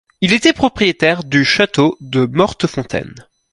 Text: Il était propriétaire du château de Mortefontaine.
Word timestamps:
Il 0.21 0.33
était 0.33 0.51
propriétaire 0.51 1.23
du 1.23 1.45
château 1.45 1.95
de 2.01 2.25
Mortefontaine. 2.25 3.13